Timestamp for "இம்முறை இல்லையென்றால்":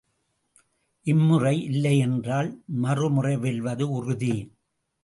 1.05-2.49